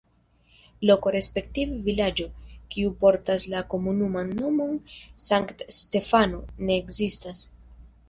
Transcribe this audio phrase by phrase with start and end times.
[0.89, 2.25] Loko respektive vilaĝo,
[2.73, 4.83] kiu portas la komunuman nomon
[5.29, 7.51] Sankt-Stefano, ne ekzistas.